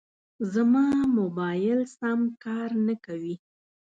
زما 0.53 0.87
موبایل 1.17 1.79
سم 1.97 2.19
کار 2.43 2.69
نه 2.87 2.95
کوي. 3.05 3.35